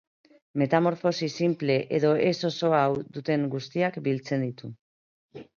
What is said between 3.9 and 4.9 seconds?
biltzen ditu.